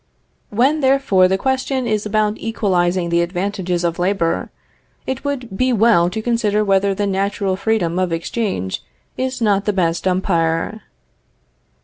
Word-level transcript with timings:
When 0.49 0.79
therefore 0.79 1.27
the 1.27 1.37
question 1.37 1.85
is 1.85 2.07
about 2.07 2.39
equalizing 2.39 3.09
the 3.09 3.21
advantages 3.21 3.83
of 3.83 3.99
labor, 3.99 4.49
it 5.05 5.23
would 5.23 5.55
be 5.55 5.71
well 5.71 6.09
to 6.09 6.23
consider 6.23 6.65
whether 6.65 6.95
the 6.95 7.05
natural 7.05 7.55
freedom 7.55 7.99
of 7.99 8.11
exchange 8.11 8.83
is 9.15 9.43
not 9.43 9.65
the 9.65 9.73
best 9.73 10.07
umpire. 10.07 10.81